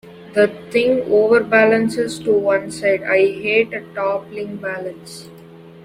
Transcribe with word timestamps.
The 0.33 0.47
thing 0.71 1.03
overbalances 1.11 2.17
to 2.21 2.31
one 2.33 2.71
side— 2.71 3.03
I 3.03 3.17
hate 3.17 3.71
a 3.71 3.81
toppling 3.93 4.57
balance. 4.57 5.29